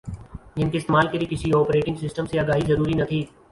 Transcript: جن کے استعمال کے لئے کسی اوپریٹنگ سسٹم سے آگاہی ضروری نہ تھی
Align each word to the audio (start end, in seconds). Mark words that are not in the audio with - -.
جن 0.55 0.69
کے 0.69 0.77
استعمال 0.77 1.07
کے 1.07 1.17
لئے 1.17 1.27
کسی 1.29 1.51
اوپریٹنگ 1.51 1.95
سسٹم 1.97 2.25
سے 2.25 2.39
آگاہی 2.39 2.65
ضروری 2.67 2.93
نہ 2.93 3.03
تھی 3.03 3.23